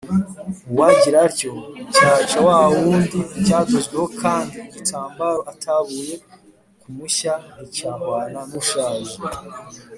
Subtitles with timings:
[0.71, 1.51] uwagira atyo,
[1.95, 6.13] cyaca wa wundi cyadozweho kandi, igitambaro atabuye
[6.81, 9.15] ku mushya nticyahwana n’ushaje